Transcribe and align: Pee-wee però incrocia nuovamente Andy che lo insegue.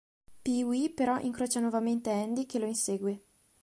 Pee-wee 0.41 0.89
però 0.89 1.19
incrocia 1.19 1.59
nuovamente 1.59 2.09
Andy 2.09 2.47
che 2.47 2.57
lo 2.57 2.65
insegue. 2.65 3.21